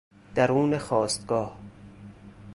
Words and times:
درون 0.35 0.77
خاستگاه 0.77 1.57